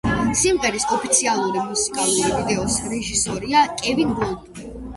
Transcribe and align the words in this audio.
სიმღერის 0.43 0.85
ოფიციალური 0.95 1.67
მუსიკალური 1.67 2.25
ვიდეოს 2.39 2.81
რეჟისორია 2.97 3.65
კევინ 3.87 4.19
გოდლი. 4.25 4.71